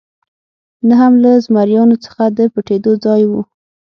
نه 0.87 0.93
هم 1.01 1.13
له 1.23 1.31
زمریانو 1.45 1.95
څخه 2.05 2.23
د 2.37 2.39
پټېدو 2.53 2.91
ځای 3.03 3.23
و. 3.29 3.31